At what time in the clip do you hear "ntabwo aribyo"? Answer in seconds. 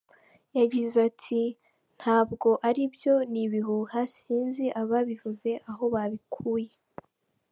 1.97-3.13